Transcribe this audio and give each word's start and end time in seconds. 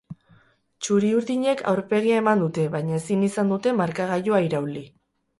Txuri-urdinek 0.85 1.59
aurpegia 1.71 2.21
eman 2.21 2.41
dute, 2.43 2.63
baina 2.75 2.95
ezin 3.01 3.27
izan 3.27 3.53
dute 3.55 3.75
markagailua 3.83 4.41
irauli. 4.47 4.83